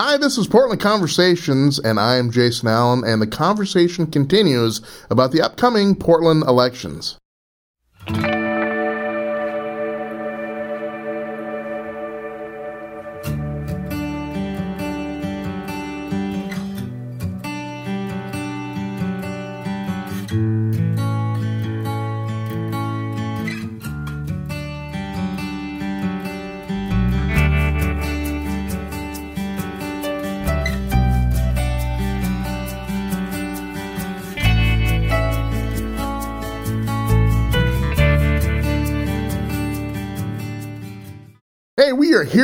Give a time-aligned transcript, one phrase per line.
[0.00, 5.32] Hi, this is Portland Conversations, and I am Jason Allen, and the conversation continues about
[5.32, 7.18] the upcoming Portland elections.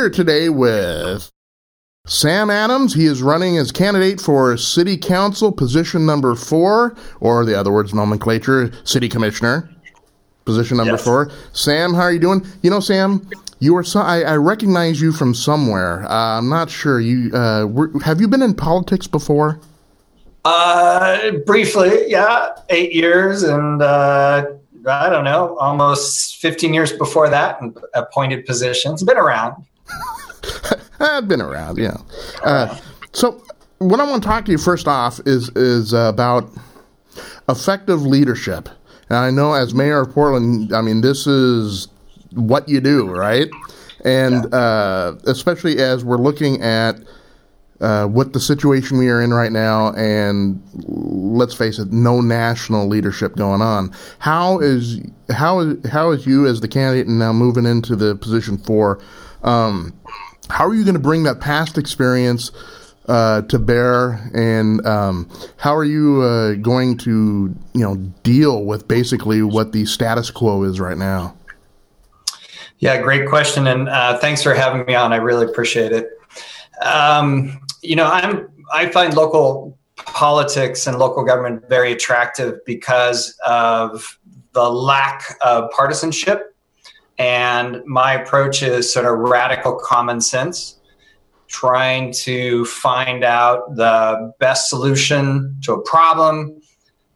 [0.05, 1.31] Here today with
[2.07, 2.93] Sam Adams.
[2.93, 7.95] He is running as candidate for City Council position number four, or the other words
[7.95, 9.71] nomenclature, City Commissioner,
[10.45, 11.05] position number Yes.
[11.05, 11.31] four.
[11.55, 12.47] Sam, how are you doing?
[12.61, 13.27] You know, Sam,
[13.61, 13.83] you are.
[13.83, 16.05] So, I, I recognize you from somewhere.
[16.05, 17.01] Uh, I'm not sure.
[17.01, 19.59] You uh, were, have you been in politics before?
[20.45, 24.45] Uh, briefly, yeah, eight years, and uh,
[24.87, 29.03] I don't know, almost 15 years before that, in appointed positions.
[29.03, 29.65] Been around.
[31.01, 31.97] I've been around, yeah.
[32.43, 32.79] Uh,
[33.13, 33.43] so,
[33.79, 36.51] what I want to talk to you first off is is about
[37.49, 38.69] effective leadership.
[39.09, 41.89] And I know as mayor of Portland, I mean, this is
[42.33, 43.49] what you do, right?
[44.05, 46.97] And uh, especially as we're looking at
[47.81, 52.87] uh, what the situation we are in right now, and let's face it, no national
[52.87, 53.93] leadership going on.
[54.19, 55.01] How is
[55.31, 59.01] how is how is you as the candidate and now moving into the position for?
[59.45, 59.93] Um,
[60.51, 62.51] how are you going to bring that past experience
[63.07, 68.89] uh, to bear, and um, how are you uh, going to you know deal with
[68.89, 71.37] basically what the status quo is right now?
[72.79, 75.13] Yeah, great question, and uh, thanks for having me on.
[75.13, 76.11] I really appreciate it.
[76.83, 84.19] Um, you know, I'm I find local politics and local government very attractive because of
[84.53, 86.54] the lack of partisanship,
[87.19, 90.79] and my approach is sort of radical common sense,
[91.47, 96.61] trying to find out the best solution to a problem,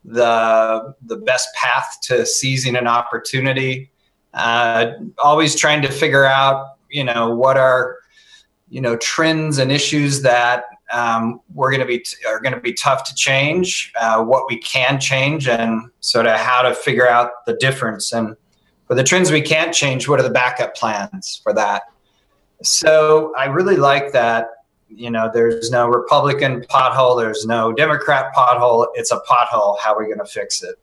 [0.05, 3.91] the the best path to seizing an opportunity
[4.35, 7.97] uh, always trying to figure out you know what are
[8.69, 12.73] you know trends and issues that um, we're going to be are going to be
[12.73, 17.45] tough to change uh, what we can change and sort of how to figure out
[17.47, 18.13] the difference.
[18.13, 18.37] And
[18.89, 21.83] for the trends we can't change what are the backup plans for that?
[22.63, 24.49] So i really like that
[24.89, 29.99] you know there's no republican pothole there's no democrat pothole it's a pothole how are
[30.01, 30.77] we going to fix it?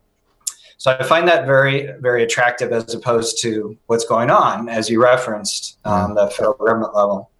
[0.78, 5.02] So I find that very, very attractive as opposed to what's going on, as you
[5.02, 7.32] referenced on the federal government level.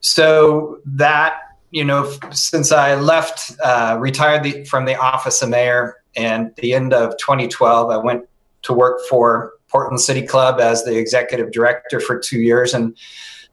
[0.00, 5.96] So that, you know, since I left, uh, retired the, from the office of mayor
[6.14, 8.28] and the end of 2012, I went
[8.62, 12.74] to work for Portland City Club as the executive director for two years.
[12.74, 12.96] And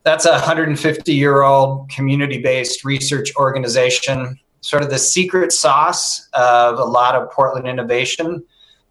[0.04, 6.78] that's a 150 year old community based research organization, sort of the secret sauce of
[6.78, 8.44] a lot of Portland innovation.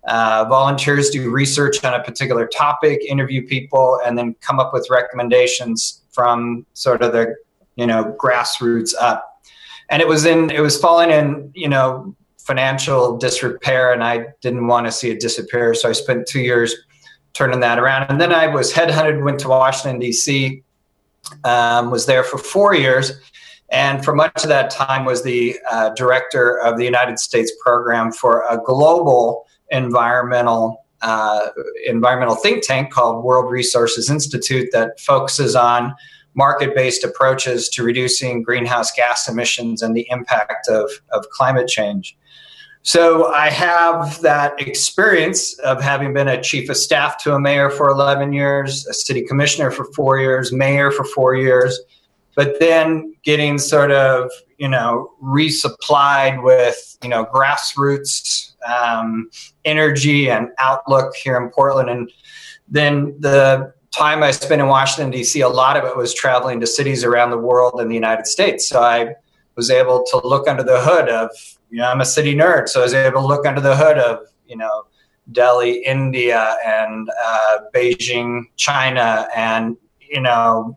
[0.09, 4.89] Uh, volunteers do research on a particular topic, interview people, and then come up with
[4.91, 7.37] recommendations from sort of the
[7.77, 9.41] you know grassroots up.
[9.89, 14.67] And it was in it was falling in you know financial disrepair, and I didn't
[14.67, 16.75] want to see it disappear, so I spent two years
[17.33, 18.11] turning that around.
[18.11, 20.63] And then I was headhunted, went to Washington D.C.,
[21.45, 23.13] um, was there for four years,
[23.71, 28.11] and for much of that time was the uh, director of the United States program
[28.11, 31.49] for a global environmental uh,
[31.87, 35.95] environmental think tank called World Resources Institute that focuses on
[36.35, 42.17] market-based approaches to reducing greenhouse gas emissions and the impact of, of climate change.
[42.83, 47.69] So I have that experience of having been a chief of staff to a mayor
[47.69, 51.79] for 11 years, a city commissioner for four years, mayor for four years,
[52.35, 59.29] but then getting sort of, you know, resupplied with, you know, grassroots um,
[59.67, 61.91] energy and outlook here in Portland.
[61.91, 62.11] And
[62.67, 66.67] then the time I spent in Washington, D.C., a lot of it was traveling to
[66.67, 68.69] cities around the world and the United States.
[68.69, 69.17] So I
[69.57, 71.31] was able to look under the hood of,
[71.71, 72.69] you know, I'm a city nerd.
[72.69, 74.85] So I was able to look under the hood of, you know,
[75.33, 80.77] Delhi, India, and uh, Beijing, China, and, you know,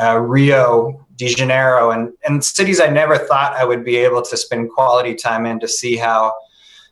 [0.00, 4.36] uh, Rio de Janeiro, and, and cities I never thought I would be able to
[4.36, 6.34] spend quality time in to see how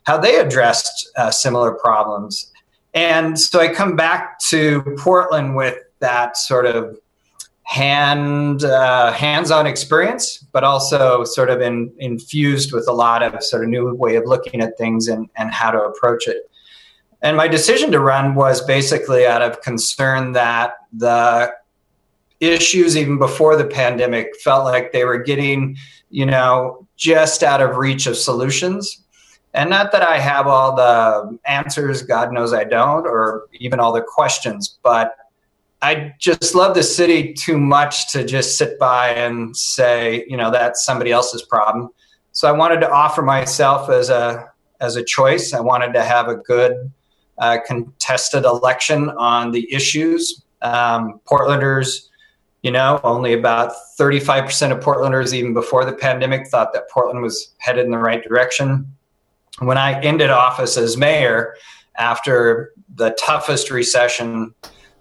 [0.03, 2.51] how they addressed uh, similar problems.
[2.95, 6.97] And so I come back to Portland with that sort of
[7.71, 13.63] hand uh, hands-on experience, but also sort of in, infused with a lot of sort
[13.63, 16.49] of new way of looking at things and, and how to approach it.
[17.21, 21.53] And my decision to run was basically out of concern that the
[22.41, 25.77] issues even before the pandemic felt like they were getting,
[26.09, 29.01] you know, just out of reach of solutions.
[29.53, 33.93] And not that I have all the answers, God knows I don't, or even all
[33.93, 35.15] the questions, but
[35.81, 40.51] I just love the city too much to just sit by and say, you know,
[40.51, 41.89] that's somebody else's problem.
[42.33, 45.53] So I wanted to offer myself as a as a choice.
[45.53, 46.91] I wanted to have a good
[47.37, 50.43] uh, contested election on the issues.
[50.61, 52.09] Um, Portlanders,
[52.61, 57.53] you know, only about 35% of Portlanders, even before the pandemic, thought that Portland was
[57.57, 58.95] headed in the right direction.
[59.59, 61.55] When I ended office as mayor
[61.97, 64.53] after the toughest recession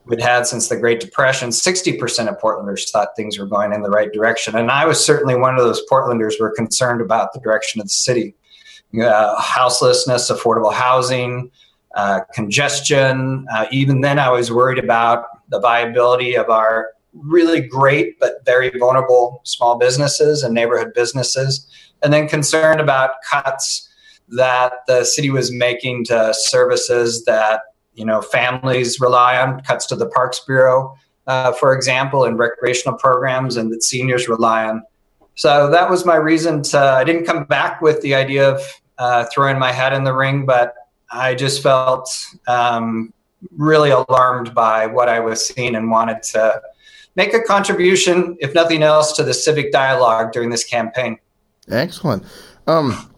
[0.04, 3.90] we'd had since the Great Depression, 60% of Portlanders thought things were going in the
[3.90, 4.56] right direction.
[4.56, 7.86] And I was certainly one of those Portlanders who were concerned about the direction of
[7.86, 8.34] the city.
[9.00, 11.48] Uh, houselessness, affordable housing,
[11.94, 13.46] uh, congestion.
[13.52, 18.70] Uh, even then, I was worried about the viability of our really great but very
[18.78, 21.68] vulnerable small businesses and neighborhood businesses,
[22.02, 23.88] and then concerned about cuts
[24.28, 27.62] that the city was making to services that
[28.00, 32.98] you know families rely on cuts to the parks bureau uh, for example and recreational
[32.98, 34.82] programs and that seniors rely on.
[35.36, 38.60] So that was my reason to i didn't come back with the idea of
[38.98, 40.74] uh, throwing my hat in the ring but
[41.12, 42.08] i just felt
[42.48, 43.12] um,
[43.56, 46.60] really alarmed by what i was seeing and wanted to
[47.16, 51.18] make a contribution if nothing else to the civic dialogue during this campaign.
[51.68, 52.24] Excellent.
[52.66, 53.10] Um,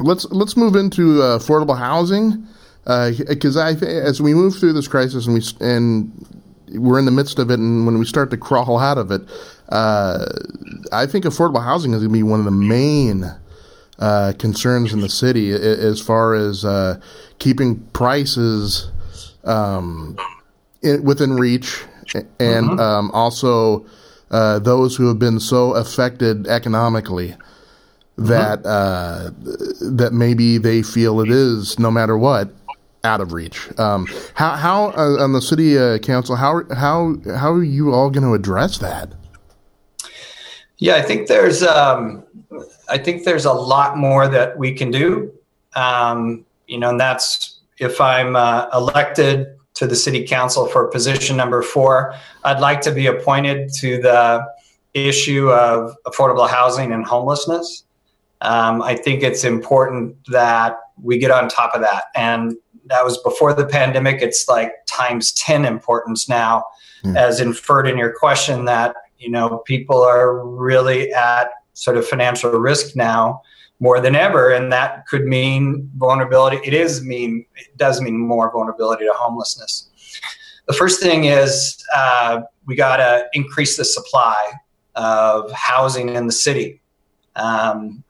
[0.00, 2.46] let's let's move into uh, affordable housing
[2.84, 7.10] because uh, I, as we move through this crisis and we and we're in the
[7.10, 9.22] midst of it, and when we start to crawl out of it,
[9.70, 10.26] uh,
[10.92, 13.24] I think affordable housing is going to be one of the main
[13.98, 17.00] uh, concerns in the city as far as uh,
[17.38, 18.90] keeping prices
[19.44, 20.18] um,
[20.82, 21.84] in, within reach,
[22.14, 22.80] and mm-hmm.
[22.80, 23.86] um, also
[24.30, 27.34] uh, those who have been so affected economically
[28.18, 29.96] that mm-hmm.
[29.96, 32.50] that maybe they feel it is no matter what
[33.04, 33.68] out of reach.
[33.78, 38.10] Um, how how uh, on the city uh, council how how how are you all
[38.10, 39.12] going to address that?
[40.78, 42.24] Yeah, I think there's um,
[42.88, 45.32] I think there's a lot more that we can do.
[45.76, 51.36] Um, you know, and that's if I'm uh, elected to the city council for position
[51.36, 52.14] number four,
[52.44, 54.44] I'd like to be appointed to the
[54.94, 57.84] issue of affordable housing and homelessness.
[58.40, 62.04] Um, I think it's important that we get on top of that.
[62.14, 64.20] And that was before the pandemic.
[64.20, 66.64] It's like times 10 importance now,
[67.04, 67.16] mm.
[67.16, 72.50] as inferred in your question that, you know, people are really at sort of financial
[72.52, 73.42] risk now
[73.80, 74.50] more than ever.
[74.50, 76.58] And that could mean vulnerability.
[76.64, 79.90] It is mean, it does mean more vulnerability to homelessness.
[80.66, 84.36] The first thing is uh, we got to increase the supply
[84.94, 86.80] of housing in the city.
[87.36, 88.04] Um,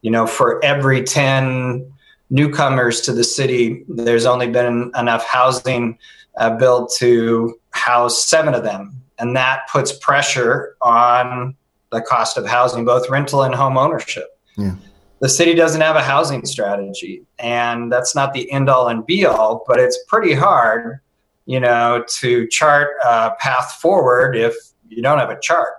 [0.00, 1.91] you know, for every 10
[2.32, 5.98] newcomers to the city, there's only been enough housing
[6.38, 8.96] uh, built to house seven of them.
[9.18, 11.54] And that puts pressure on
[11.92, 14.38] the cost of housing, both rental and home ownership.
[14.56, 14.74] Yeah.
[15.20, 19.24] The city doesn't have a housing strategy, and that's not the end all and be
[19.24, 21.00] all, but it's pretty hard,
[21.44, 24.54] you know, to chart a path forward if
[24.88, 25.74] you don't have a chart.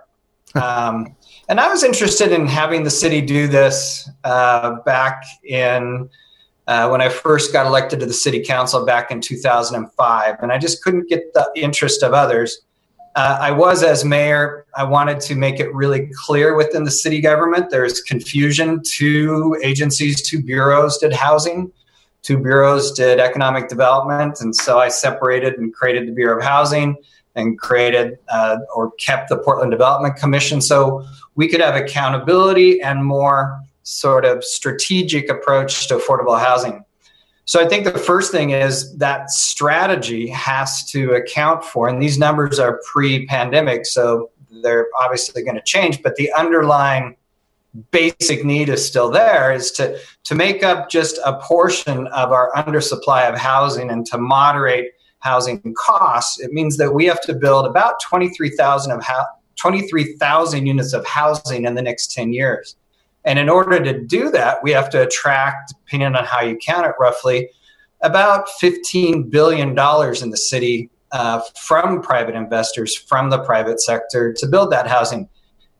[0.54, 1.14] um,
[1.48, 6.08] and I was interested in having the city do this uh, back in
[6.66, 10.58] uh, when I first got elected to the city council back in 2005, and I
[10.58, 12.60] just couldn't get the interest of others.
[13.16, 17.20] Uh, I was, as mayor, I wanted to make it really clear within the city
[17.20, 17.70] government.
[17.70, 18.82] There's confusion.
[18.84, 21.70] Two agencies, two bureaus did housing,
[22.22, 26.96] two bureaus did economic development, and so I separated and created the Bureau of Housing
[27.36, 31.04] and created uh, or kept the Portland Development Commission so
[31.34, 36.84] we could have accountability and more sort of strategic approach to affordable housing.
[37.46, 42.18] So I think the first thing is that strategy has to account for, and these
[42.18, 44.30] numbers are pre pandemic, so
[44.62, 47.16] they're obviously going to change, but the underlying
[47.90, 52.52] basic need is still there is to, to make up just a portion of our
[52.52, 56.40] undersupply of housing and to moderate housing costs.
[56.40, 59.04] It means that we have to build about 23,000 of
[59.56, 62.76] 23,000 units of housing in the next 10 years.
[63.24, 66.86] And in order to do that, we have to attract, depending on how you count
[66.86, 67.50] it roughly,
[68.02, 74.46] about $15 billion in the city uh, from private investors, from the private sector to
[74.46, 75.28] build that housing.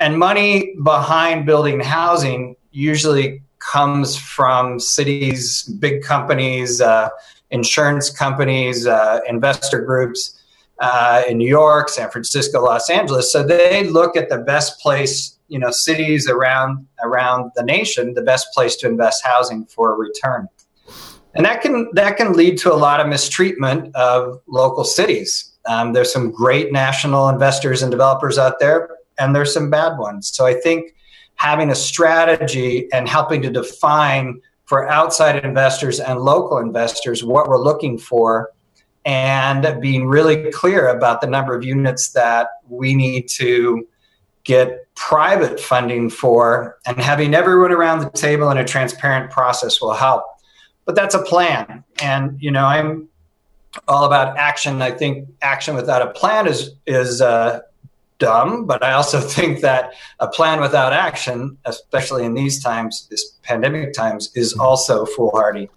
[0.01, 7.09] And money behind building housing usually comes from cities, big companies, uh,
[7.51, 10.41] insurance companies, uh, investor groups
[10.81, 13.33] uh, in New York, San Francisco, Los Angeles.
[13.33, 18.23] So they look at the best place, you know, cities around around the nation, the
[18.23, 20.49] best place to invest housing for a return.
[21.35, 25.53] And that can that can lead to a lot of mistreatment of local cities.
[25.67, 30.29] Um, there's some great national investors and developers out there, and there's some bad ones.
[30.29, 30.95] So I think
[31.37, 37.59] having a strategy and helping to define for outside investors and local investors what we're
[37.59, 38.51] looking for
[39.05, 43.87] and being really clear about the number of units that we need to
[44.45, 49.95] get private funding for and having everyone around the table in a transparent process will
[49.95, 50.23] help.
[50.85, 51.83] But that's a plan.
[52.03, 53.09] And you know i'm
[53.89, 54.81] all about action.
[54.83, 57.61] I think action without a plan is is uh,
[58.21, 63.37] dumb but i also think that a plan without action especially in these times this
[63.43, 65.69] pandemic times is also foolhardy.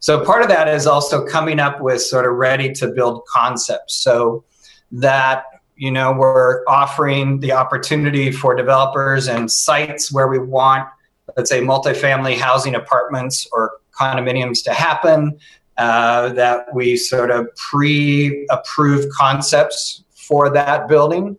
[0.00, 3.94] So part of that is also coming up with sort of ready to build concepts.
[3.94, 4.44] So
[4.92, 5.44] that
[5.78, 10.88] you know we're offering the opportunity for developers and sites where we want
[11.36, 15.38] let's say multifamily housing apartments or condominiums to happen,
[15.76, 21.38] uh, that we sort of pre approved concepts for that building,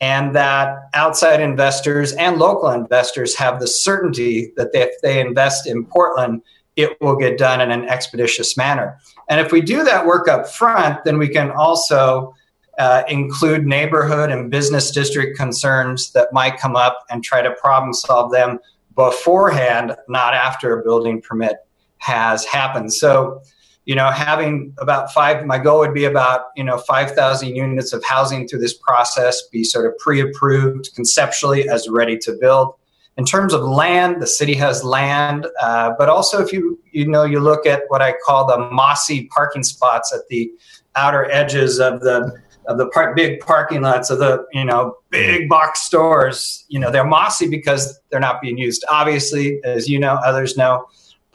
[0.00, 5.84] and that outside investors and local investors have the certainty that if they invest in
[5.84, 6.42] Portland,
[6.76, 8.98] it will get done in an expeditious manner.
[9.28, 12.34] And if we do that work up front, then we can also
[12.78, 17.92] uh, include neighborhood and business district concerns that might come up and try to problem
[17.92, 18.58] solve them
[18.94, 21.56] beforehand, not after a building permit
[21.98, 22.92] has happened.
[22.92, 23.42] So,
[23.84, 28.02] you know, having about five, my goal would be about, you know, 5,000 units of
[28.04, 32.74] housing through this process, be sort of pre approved conceptually as ready to build.
[33.16, 37.24] In terms of land, the city has land, uh, but also if you, you know,
[37.24, 40.50] you look at what I call the mossy parking spots at the
[40.96, 42.36] outer edges of the
[42.68, 46.90] of the par- big parking lots of the you know big box stores you know
[46.90, 50.86] they're mossy because they're not being used obviously as you know others know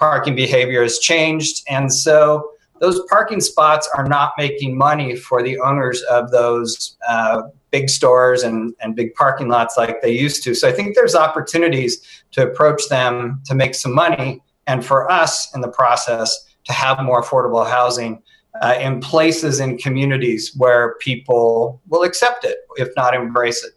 [0.02, 1.64] parking behavior has changed.
[1.70, 7.44] And so those parking spots are not making money for the owners of those uh,
[7.70, 10.56] big stores and, and big parking lots like they used to.
[10.56, 15.54] So I think there's opportunities to approach them to make some money and for us
[15.54, 18.24] in the process to have more affordable housing
[18.62, 23.74] uh, in places and communities where people will accept it, if not embrace it.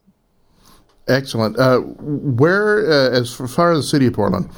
[1.09, 1.59] Excellent.
[1.59, 4.49] Uh, where, uh, as far as the city of Portland,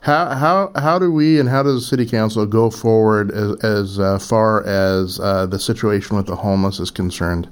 [0.00, 3.98] how how how do we and how does the city council go forward as, as
[3.98, 7.48] uh, far as uh, the situation with the homeless is concerned?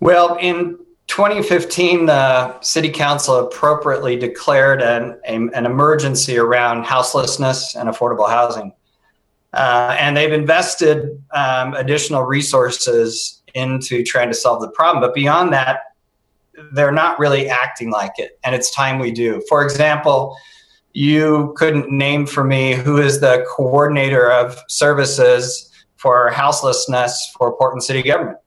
[0.00, 8.28] Well, in 2015, the city council appropriately declared an, an emergency around houselessness and affordable
[8.28, 8.72] housing.
[9.54, 15.00] Uh, and they've invested um, additional resources into trying to solve the problem.
[15.00, 15.80] But beyond that,
[16.72, 18.38] they're not really acting like it.
[18.44, 19.42] And it's time we do.
[19.48, 20.36] For example,
[20.92, 27.82] you couldn't name for me who is the coordinator of services for houselessness for Portland
[27.82, 28.38] City government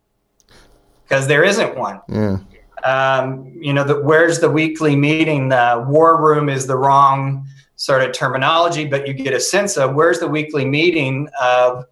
[1.04, 2.02] because there isn't one.
[2.10, 2.38] Yeah.
[2.84, 5.50] Um, you know, the, where's the weekly meeting?
[5.50, 9.94] The war room is the wrong sort of terminology, but you get a sense of
[9.94, 11.86] where's the weekly meeting of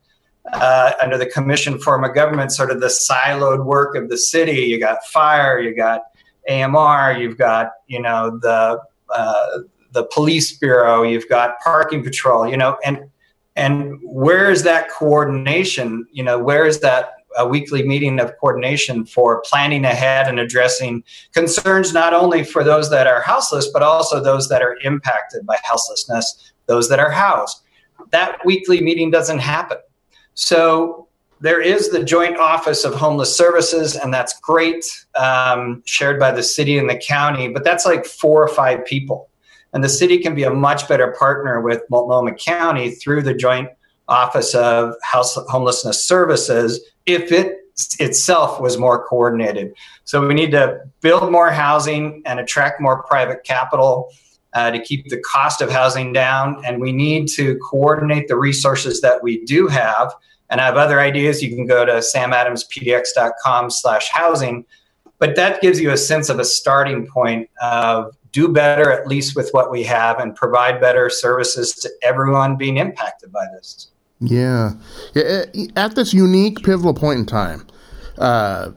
[0.52, 4.62] uh, under the Commission Form of Government, sort of the siloed work of the city.
[4.64, 6.02] You got fire, you got
[6.50, 9.60] AMR, you've got you know the uh,
[9.92, 13.10] the police bureau, you've got parking patrol, you know, and
[13.56, 16.06] and where is that coordination?
[16.12, 21.04] You know, where is that a weekly meeting of coordination for planning ahead and addressing
[21.34, 25.58] concerns not only for those that are houseless, but also those that are impacted by
[25.64, 27.62] houselessness, those that are housed.
[28.12, 29.78] That weekly meeting doesn't happen.
[30.34, 31.08] So
[31.42, 36.44] there is the Joint Office of Homeless Services, and that's great, um, shared by the
[36.44, 39.30] city and the county, but that's like four or five people.
[39.74, 43.70] And the city can be a much better partner with Multnomah County through the Joint
[44.08, 47.60] Office of House Homelessness Services if it
[48.00, 49.74] itself was more coordinated.
[50.06, 54.10] So we need to build more housing and attract more private capital
[54.54, 56.64] uh, to keep the cost of housing down.
[56.66, 60.14] And we need to coordinate the resources that we do have.
[60.50, 61.44] And I have other ideas.
[61.44, 64.66] You can go to samadamspdx.com slash housing.
[65.20, 69.36] But that gives you a sense of a starting point of do better at least
[69.36, 73.92] with what we have and provide better services to everyone being impacted by this.
[74.20, 74.74] Yeah.
[75.76, 77.68] At this unique pivotal point in time,
[78.18, 78.72] uh,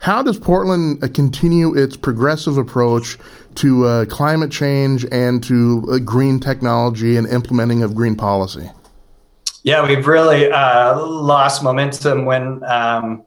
[0.00, 3.18] how does Portland uh, continue its progressive approach
[3.56, 8.70] to uh, climate change and to uh, green technology and implementing of green policy?
[9.64, 13.24] Yeah, we've really uh, lost momentum when, um,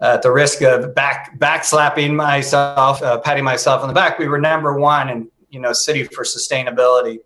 [0.00, 4.76] at the risk of back backslapping myself, patting myself on the back, we were number
[4.76, 7.20] one in you know city for sustainability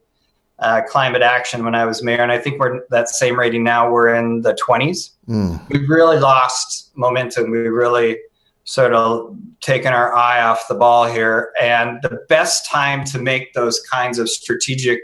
[0.61, 3.91] uh, climate action when I was mayor, and I think we're that same rating now.
[3.91, 5.11] We're in the 20s.
[5.29, 5.69] Mm.
[5.69, 7.50] We've really lost momentum.
[7.50, 8.19] We really
[8.69, 11.53] sort of taken our eye off the ball here.
[11.59, 15.00] And the best time to make those kinds of strategic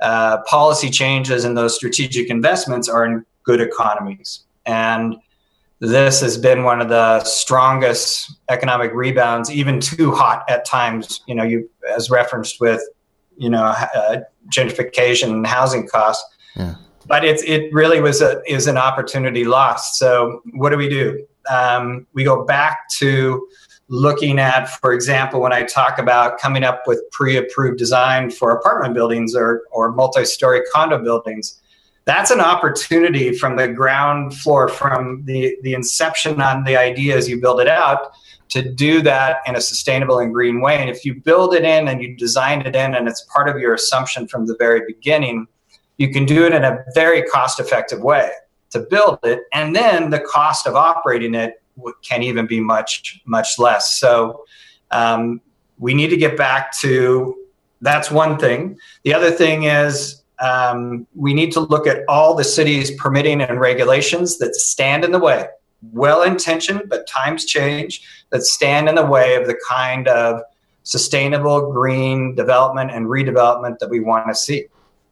[0.00, 4.40] uh, policy changes and those strategic investments are in good economies.
[4.66, 5.14] And
[5.78, 11.20] this has been one of the strongest economic rebounds, even too hot at times.
[11.28, 12.82] You know, you as referenced with,
[13.36, 13.62] you know,
[13.94, 16.24] uh, gentrification and housing costs.
[16.56, 16.74] Yeah.
[17.06, 19.98] But it's it really was a is an opportunity lost.
[19.98, 21.24] So what do we do?
[21.48, 23.46] Um, we go back to
[23.88, 28.94] looking at, for example, when I talk about coming up with pre-approved design for apartment
[28.94, 31.60] buildings or or multi-story condo buildings.
[32.06, 37.28] That's an opportunity from the ground floor, from the, the inception on the idea as
[37.28, 38.12] you build it out,
[38.48, 40.76] to do that in a sustainable and green way.
[40.76, 43.58] And if you build it in and you design it in and it's part of
[43.58, 45.46] your assumption from the very beginning,
[45.98, 48.30] you can do it in a very cost effective way
[48.70, 49.42] to build it.
[49.52, 51.62] And then the cost of operating it
[52.02, 53.98] can even be much, much less.
[53.98, 54.44] So
[54.90, 55.40] um,
[55.78, 57.36] we need to get back to
[57.82, 58.78] that's one thing.
[59.04, 63.60] The other thing is um, we need to look at all the city's permitting and
[63.60, 65.46] regulations that stand in the way
[65.92, 70.40] well intentioned, but times change, that stand in the way of the kind of
[70.82, 74.66] sustainable green development and redevelopment that we want to see.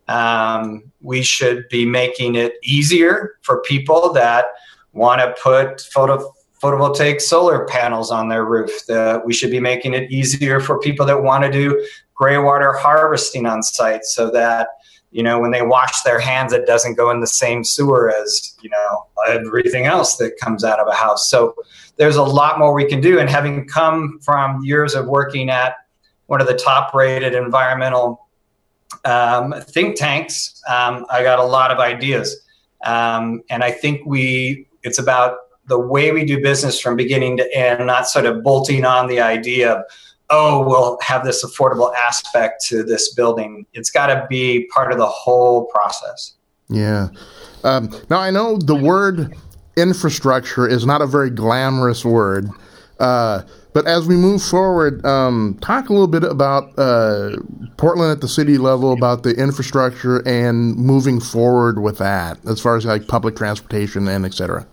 [0.09, 4.47] Um, we should be making it easier for people that
[4.93, 8.71] want to put photo, photovoltaic solar panels on their roof.
[8.87, 12.73] The, we should be making it easier for people that want to do gray water
[12.73, 14.69] harvesting on site so that
[15.15, 18.57] you know, when they wash their hands, it doesn't go in the same sewer as,
[18.61, 21.31] you know, everything else that comes out of a house.
[21.31, 21.55] So
[21.99, 23.21] there's a lot more we can do.
[23.21, 25.77] And having come from years of working at
[26.27, 28.27] one of the top rated environmental
[29.05, 32.45] um, think tanks, um, I got a lot of ideas.
[32.85, 37.57] Um, and I think we, it's about the way we do business from beginning to
[37.57, 39.85] end, not sort of bolting on the idea of,
[40.31, 43.67] oh, we'll have this affordable aspect to this building.
[43.73, 46.35] It's got to be part of the whole process.
[46.69, 47.09] Yeah.
[47.63, 49.35] Um, now, I know the word
[49.77, 52.49] infrastructure is not a very glamorous word.
[53.01, 57.37] Uh, but as we move forward, um, talk a little bit about uh,
[57.77, 62.77] Portland at the city level, about the infrastructure and moving forward with that, as far
[62.77, 64.65] as like public transportation and et cetera.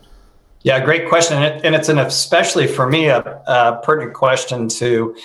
[0.64, 4.68] Yeah, great question, and, it, and it's an especially for me a, a pertinent question
[4.70, 5.16] to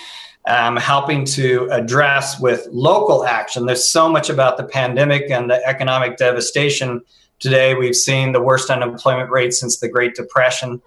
[0.47, 3.65] um, helping to address with local action.
[3.65, 7.01] There's so much about the pandemic and the economic devastation.
[7.39, 10.81] Today, we've seen the worst unemployment rate since the Great Depression.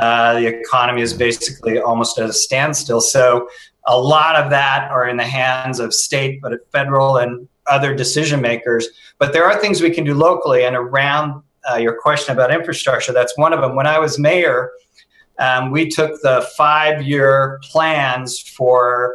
[0.00, 3.00] Uh, the economy is basically almost at a standstill.
[3.00, 3.48] So,
[3.86, 8.40] a lot of that are in the hands of state, but federal and other decision
[8.40, 8.88] makers.
[9.18, 13.12] But there are things we can do locally, and around uh, your question about infrastructure,
[13.12, 13.76] that's one of them.
[13.76, 14.70] When I was mayor,
[15.38, 19.14] um, we took the five year plans for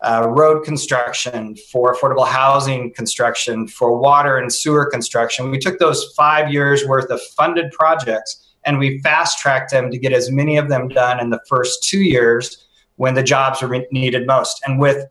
[0.00, 5.50] uh, road construction, for affordable housing construction, for water and sewer construction.
[5.50, 9.98] We took those five years worth of funded projects and we fast tracked them to
[9.98, 13.84] get as many of them done in the first two years when the jobs were
[13.90, 14.60] needed most.
[14.66, 15.06] And with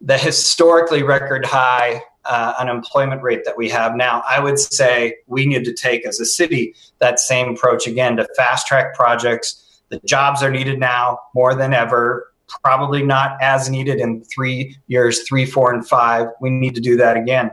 [0.00, 5.46] the historically record high uh, unemployment rate that we have now, I would say we
[5.46, 9.82] need to take as a city that same approach again to fast track projects.
[9.88, 15.22] The jobs are needed now more than ever, probably not as needed in three years,
[15.28, 16.28] three, four, and five.
[16.40, 17.50] We need to do that again.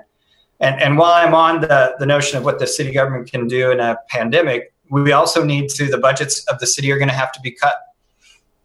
[0.60, 3.72] And, and while I'm on the, the notion of what the city government can do
[3.72, 7.16] in a pandemic, we also need to, the budgets of the city are going to
[7.16, 7.76] have to be cut,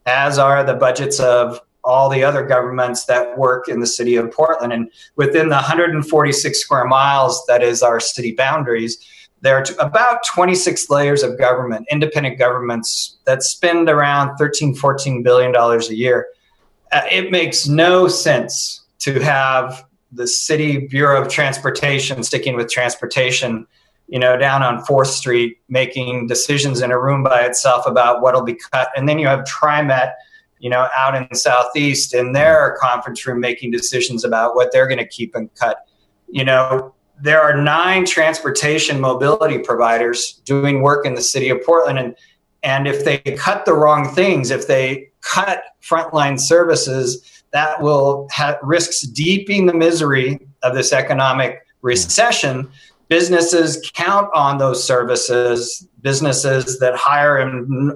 [0.06, 4.30] as are the budgets of all the other governments that work in the city of
[4.30, 4.72] Portland.
[4.72, 8.98] And within the 146 square miles that is our city boundaries,
[9.40, 15.50] there are about 26 layers of government, independent governments that spend around 13, 14 billion
[15.50, 16.26] dollars a year.
[16.92, 23.66] Uh, it makes no sense to have the city bureau of transportation sticking with transportation
[24.08, 28.42] you know down on fourth street making decisions in a room by itself about what'll
[28.42, 30.12] be cut and then you have trimet
[30.60, 34.86] you know, out in the southeast in their conference room making decisions about what they're
[34.86, 35.86] going to keep and cut.
[36.28, 41.98] You know, there are nine transportation mobility providers doing work in the city of Portland.
[41.98, 42.14] And,
[42.62, 48.58] and if they cut the wrong things, if they cut frontline services, that will have
[48.62, 52.68] risks deepening the misery of this economic recession.
[53.08, 57.38] Businesses count on those services, businesses that hire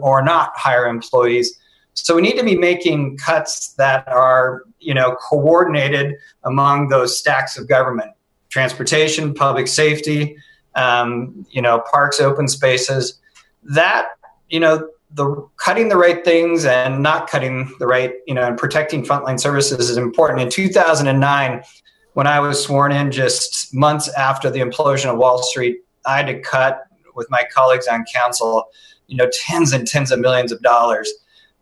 [0.00, 1.58] or not hire employees.
[1.94, 7.58] So we need to be making cuts that are, you know, coordinated among those stacks
[7.58, 8.12] of government
[8.48, 10.36] transportation, public safety,
[10.74, 13.18] um, you know, parks, open spaces.
[13.62, 14.08] That,
[14.48, 18.56] you know, the cutting the right things and not cutting the right, you know, and
[18.56, 20.40] protecting frontline services is important.
[20.40, 21.62] In 2009,
[22.14, 26.26] when I was sworn in just months after the implosion of Wall Street, I had
[26.26, 26.82] to cut
[27.14, 28.64] with my colleagues on council,
[29.06, 31.10] you know, tens and tens of millions of dollars.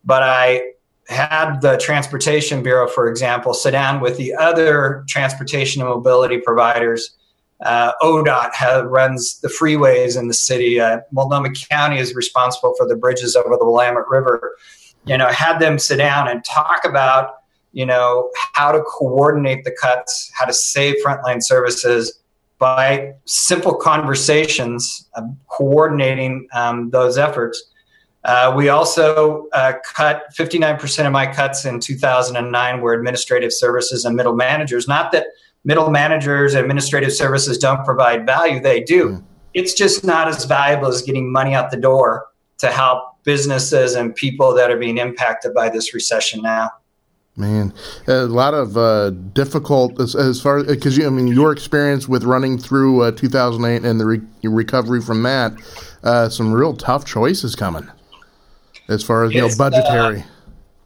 [0.04, 0.72] But I
[1.08, 7.16] had the Transportation Bureau, for example, sit down with the other transportation and mobility providers.
[7.64, 10.80] Uh, ODOT have, runs the freeways in the city.
[10.80, 14.56] Uh, Multnomah County is responsible for the bridges over the Willamette River.
[15.04, 17.34] You know, had them sit down and talk about,
[17.72, 22.20] you know, how to coordinate the cuts, how to save frontline services
[22.58, 27.69] by simple conversations, uh, coordinating um, those efforts.
[28.24, 34.14] Uh, we also uh, cut 59% of my cuts in 2009 were administrative services and
[34.14, 34.86] middle managers.
[34.86, 35.26] Not that
[35.64, 39.08] middle managers and administrative services don't provide value, they do.
[39.08, 39.24] Mm.
[39.54, 42.26] It's just not as valuable as getting money out the door
[42.58, 46.70] to help businesses and people that are being impacted by this recession now.
[47.36, 47.72] Man,
[48.06, 52.58] a lot of uh, difficult as, as far because I mean your experience with running
[52.58, 55.52] through uh, 2008 and the re- recovery from that,
[56.02, 57.88] uh, some real tough choices coming
[58.90, 60.20] as far as you know budgetary.
[60.20, 60.24] Uh,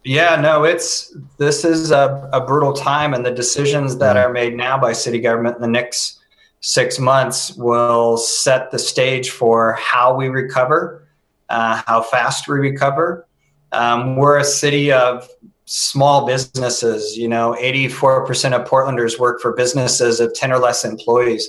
[0.04, 4.54] yeah, no, it's this is a, a, brutal time, and the decisions that are made
[4.54, 6.20] now by city government in the next
[6.60, 11.08] six months will set the stage for how we recover,
[11.48, 13.26] uh, how fast we recover.
[13.72, 15.26] Um, we're a city of
[15.64, 17.16] small businesses.
[17.16, 21.48] You know, 84% of Portlanders work for businesses of 10 or less employees.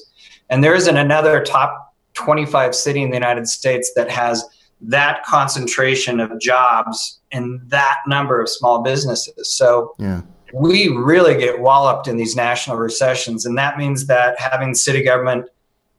[0.49, 4.45] And there isn't another top 25 city in the United States that has
[4.81, 9.51] that concentration of jobs in that number of small businesses.
[9.51, 10.21] So yeah.
[10.53, 13.45] we really get walloped in these national recessions.
[13.45, 15.47] And that means that having city government,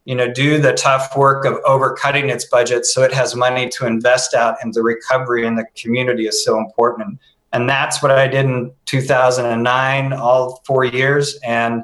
[0.04, 3.86] you know, do the tough work of overcutting its budget so it has money to
[3.86, 7.18] invest out in the recovery in the community is so important.
[7.52, 11.82] And that's what I did in 2009, all four years, and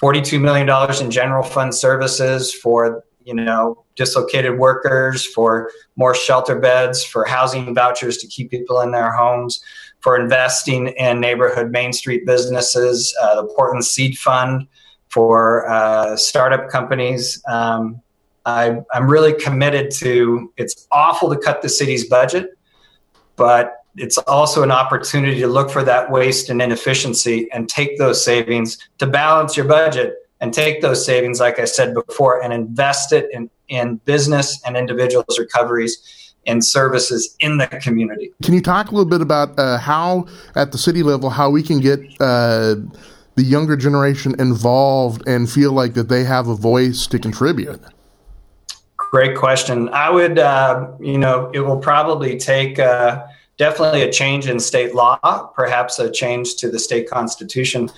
[0.00, 0.68] $42 million
[1.00, 7.74] in general fund services for you know, dislocated workers, for more shelter beds, for housing
[7.74, 9.62] vouchers to keep people in their homes,
[10.00, 14.66] for investing in neighborhood Main Street businesses, uh, the Portland Seed Fund
[15.08, 17.42] for uh, startup companies.
[17.46, 18.00] Um,
[18.44, 20.52] I, I'm really committed to.
[20.56, 22.56] It's awful to cut the city's budget,
[23.36, 28.24] but it's also an opportunity to look for that waste and inefficiency and take those
[28.24, 33.12] savings to balance your budget and take those savings, like I said before, and invest
[33.12, 38.32] it in, in business and individuals' recoveries and services in the community.
[38.42, 40.26] Can you talk a little bit about uh, how,
[40.56, 42.74] at the city level, how we can get uh,
[43.36, 47.80] the younger generation involved and feel like that they have a voice to contribute?
[48.96, 49.90] Great question.
[49.90, 53.24] I would, uh, you know, it will probably take uh,
[53.58, 55.18] definitely a change in state law,
[55.54, 57.90] perhaps a change to the state constitution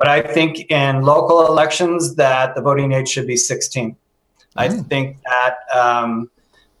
[0.00, 3.90] but I think in local elections that the voting age should be 16.
[3.90, 3.96] Mm.
[4.56, 6.30] I think that um,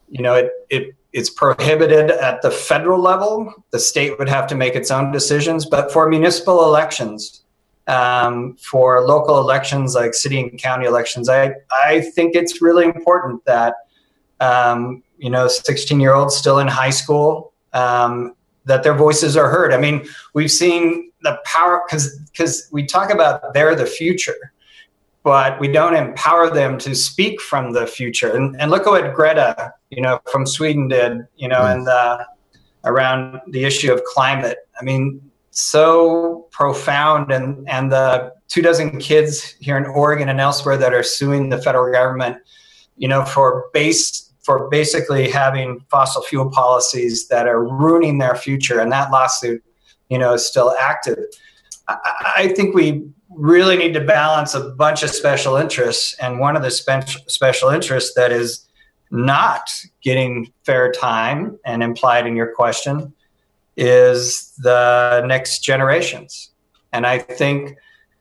[0.08, 3.52] you know it, it it's prohibited at the federal level.
[3.72, 7.42] The state would have to make its own decisions, but for municipal elections,
[7.86, 13.44] um, for local elections like city and county elections, I I think it's really important
[13.44, 13.74] that
[14.40, 19.50] um, you know 16 year olds still in high school um, that their voices are
[19.50, 19.74] heard.
[19.74, 24.52] I mean, we've seen the power because because we talk about they're the future,
[25.22, 28.34] but we don't empower them to speak from the future.
[28.34, 31.74] And, and look at what Greta, you know, from Sweden did, you know, mm.
[31.74, 32.24] and uh,
[32.84, 34.58] around the issue of climate.
[34.80, 40.76] I mean, so profound, and and the two dozen kids here in Oregon and elsewhere
[40.76, 42.38] that are suing the federal government,
[42.96, 48.80] you know, for base for basically having fossil fuel policies that are ruining their future,
[48.80, 49.62] and that lawsuit,
[50.10, 51.18] you know, still active.
[51.88, 51.96] I,
[52.36, 56.62] I think we really need to balance a bunch of special interests, and one of
[56.62, 58.66] the spe- special interests that is
[59.10, 59.70] not
[60.02, 63.12] getting fair time, and implied in your question,
[63.76, 66.50] is the next generations.
[66.92, 67.76] And I think,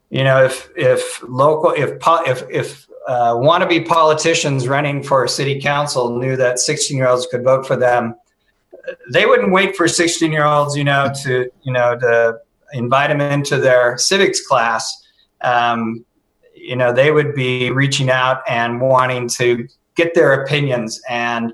[0.10, 6.17] you know, if if local, if if if uh, wannabe politicians running for city council
[6.19, 8.15] knew that 16 year olds could vote for them,
[9.12, 12.39] they wouldn't wait for 16 year olds, you know, to you know to
[12.73, 15.08] invite them into their civics class.
[15.41, 16.06] Um,
[16.54, 21.02] you know, they would be reaching out and wanting to get their opinions.
[21.10, 21.54] And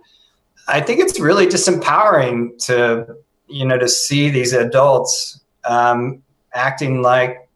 [0.67, 3.15] I think it's really disempowering to
[3.47, 7.47] you know to see these adults um, acting like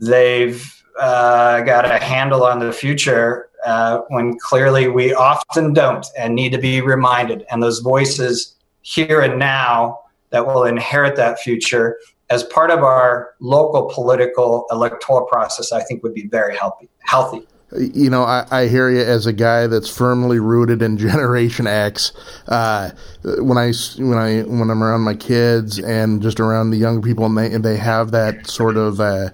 [0.00, 6.34] they've uh, got a handle on the future uh, when clearly we often don't and
[6.34, 7.44] need to be reminded.
[7.50, 8.56] And those voices
[8.88, 11.98] here and now that will inherit that future
[12.30, 16.88] as part of our local political electoral process, I think would be very healthy.
[17.00, 17.46] Healthy.
[17.76, 22.12] You know, I, I hear you as a guy that's firmly rooted in Generation X.
[22.46, 22.90] Uh,
[23.24, 27.26] when I when I when I'm around my kids and just around the young people,
[27.26, 29.30] and they and they have that sort of uh,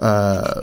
[0.00, 0.60] uh,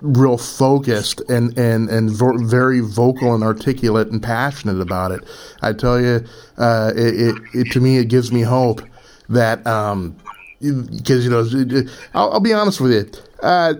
[0.00, 5.20] real focused and and and vo- very vocal and articulate and passionate about it.
[5.62, 6.24] I tell you,
[6.56, 8.80] uh, it, it, it, to me it gives me hope
[9.28, 10.16] that um,
[10.60, 13.10] because you know I'll, I'll, be honest with you.
[13.42, 13.74] Uh,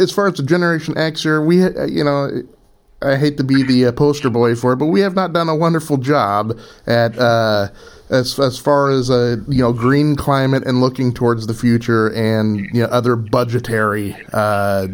[0.00, 1.58] as far as the Generation Xer, we
[1.92, 2.42] you know.
[3.04, 5.48] I hate to be the uh, poster boy for it, but we have not done
[5.48, 6.56] a wonderful job
[6.86, 7.66] at uh,
[8.10, 12.60] as as far as uh, you know green climate and looking towards the future and
[12.72, 14.86] you know other budgetary uh,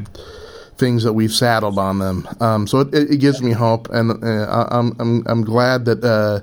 [0.78, 2.28] things that we've saddled on them.
[2.40, 6.40] Um, so it, it, gives me hope, and uh, I'm, I'm I'm glad that uh,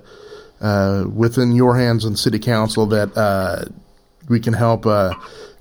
[0.64, 3.66] uh, within your hands and city council that uh,
[4.30, 5.14] we can help uh,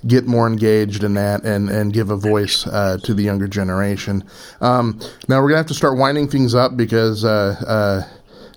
[0.07, 4.25] get more engaged in that and and give a voice uh, to the younger generation.
[4.61, 7.25] Um, now we're gonna have to start winding things up because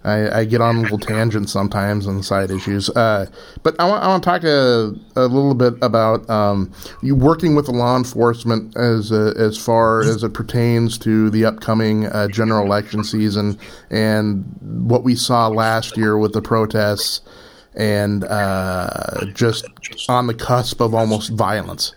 [0.04, 2.90] I, I, get on little tangents sometimes on side issues.
[2.90, 3.26] Uh,
[3.64, 7.56] but I want, I want to talk a, a little bit about um, you working
[7.56, 12.28] with the law enforcement as uh, as far as it pertains to the upcoming uh,
[12.28, 13.58] general election season
[13.90, 17.22] and what we saw last year with the protests
[17.76, 19.66] and uh, just
[20.10, 21.94] on the cusp of almost violence.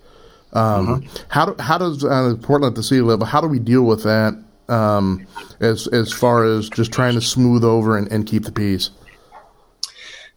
[0.52, 1.24] Um, uh-huh.
[1.28, 3.26] How do, how does uh, Portland at the city level?
[3.26, 4.38] How do we deal with that?
[4.70, 5.26] Um,
[5.60, 8.90] as as far as just trying to smooth over and, and keep the peace?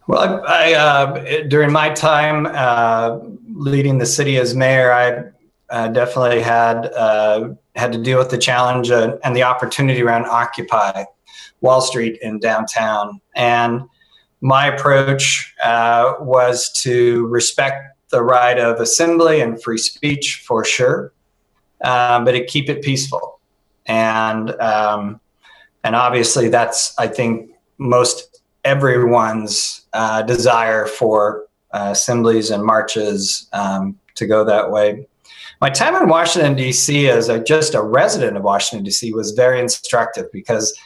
[0.06, 3.20] Well, I, I uh, during my time uh,
[3.54, 5.30] leading the city as mayor, I
[5.70, 10.26] uh, definitely had uh, had to deal with the challenge uh, and the opportunity around
[10.26, 11.04] Occupy
[11.60, 13.20] Wall Street in downtown.
[13.34, 13.82] And
[14.40, 21.14] my approach uh, was to respect the right of assembly and free speech for sure,
[21.80, 23.40] but to keep it peaceful
[23.86, 25.20] and um,
[25.82, 33.98] and obviously that's I think most everyone's uh, desire for uh, assemblies and marches um,
[34.14, 35.06] to go that way.
[35.60, 37.08] My time in Washington D.C.
[37.08, 39.12] as a, just a resident of Washington D.C.
[39.12, 40.76] was very instructive because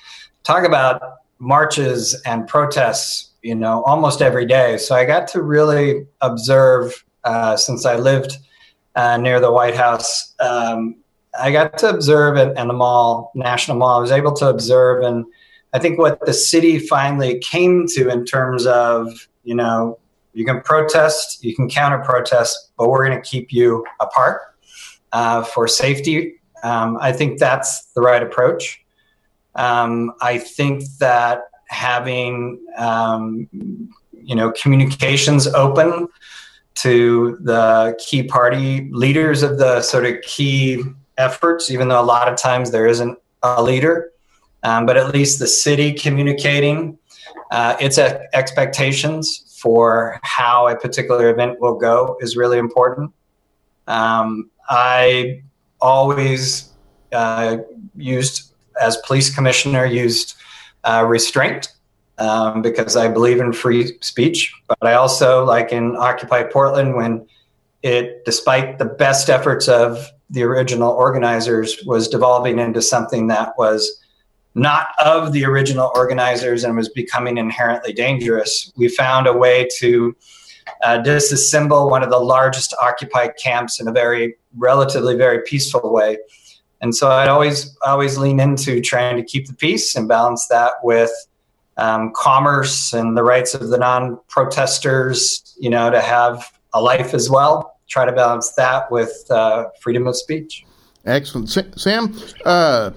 [0.44, 1.02] talk about
[1.38, 4.76] marches and protests, you know, almost every day.
[4.78, 8.38] So I got to really observe uh, since I lived
[8.94, 10.34] uh, near the White House.
[10.40, 10.96] Um,
[11.38, 13.98] I got to observe at, at the mall, National Mall.
[13.98, 15.24] I was able to observe, and
[15.72, 19.98] I think what the city finally came to in terms of, you know,
[20.34, 24.42] you can protest, you can counter protest, but we're going to keep you apart
[25.12, 26.34] uh, for safety.
[26.62, 28.84] Um, I think that's the right approach.
[29.54, 33.48] Um, I think that having, um,
[34.12, 36.08] you know, communications open
[36.76, 40.84] to the key party leaders of the sort of key
[41.18, 44.10] efforts, even though a lot of times there isn't a leader.
[44.62, 46.98] Um, but at least the city communicating
[47.50, 53.12] uh, its expectations for how a particular event will go is really important.
[53.86, 55.42] Um, I
[55.80, 56.70] always
[57.12, 57.58] uh,
[57.96, 60.36] used, as police commissioner, used
[60.84, 61.68] uh, restraint
[62.18, 64.52] um, because I believe in free speech.
[64.68, 67.26] But I also, like in Occupy Portland, when
[67.82, 74.02] it, despite the best efforts of the original organizers was devolving into something that was
[74.54, 78.72] not of the original organizers and was becoming inherently dangerous.
[78.76, 80.16] We found a way to
[80.84, 86.18] uh, disassemble one of the largest occupied camps in a very relatively very peaceful way.
[86.80, 90.72] And so I'd always always lean into trying to keep the peace and balance that
[90.82, 91.10] with
[91.76, 97.30] um, commerce and the rights of the non-protesters, you know, to have a life as
[97.30, 100.64] well try to balance that with uh, freedom of speech.
[101.04, 102.18] Excellent, Sam.
[102.44, 102.90] Uh,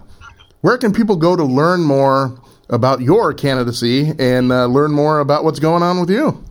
[0.62, 5.44] where can people go to learn more about your candidacy and uh, learn more about
[5.44, 6.44] what's going on with you?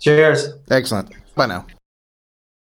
[0.00, 0.48] Cheers.
[0.70, 1.12] Excellent.
[1.34, 1.66] Bye now.